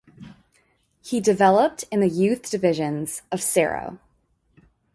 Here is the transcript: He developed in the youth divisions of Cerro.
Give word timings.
He 1.03 1.21
developed 1.21 1.83
in 1.91 1.99
the 1.99 2.09
youth 2.09 2.49
divisions 2.49 3.21
of 3.31 3.39
Cerro. 3.39 3.99